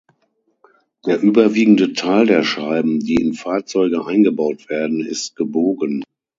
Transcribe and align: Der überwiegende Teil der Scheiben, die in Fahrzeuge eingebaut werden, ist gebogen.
Der 1.05 1.21
überwiegende 1.21 1.93
Teil 1.93 2.25
der 2.25 2.43
Scheiben, 2.43 3.01
die 3.01 3.17
in 3.21 3.35
Fahrzeuge 3.35 4.03
eingebaut 4.03 4.67
werden, 4.67 5.05
ist 5.05 5.35
gebogen. 5.35 6.01